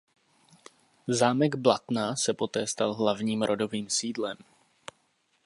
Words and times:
Zámek 1.09 1.55
Blatná 1.55 2.15
se 2.15 2.33
poté 2.33 2.67
stal 2.67 2.93
hlavním 2.93 3.43
rodovým 3.43 3.89
sídlem. 3.89 4.37